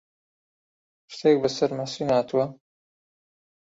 شتێک 1.13 1.37
بەسەر 1.43 1.71
موحسین 1.77 2.09
هاتووە؟ 2.15 2.45